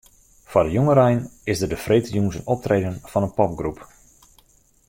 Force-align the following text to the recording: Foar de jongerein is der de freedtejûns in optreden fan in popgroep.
Foar 0.51 0.65
de 0.67 0.71
jongerein 0.75 1.19
is 1.51 1.59
der 1.59 1.71
de 1.71 1.79
freedtejûns 1.85 2.37
in 2.39 2.47
optreden 2.53 2.95
fan 3.11 3.25
in 3.27 3.35
popgroep. 3.37 3.79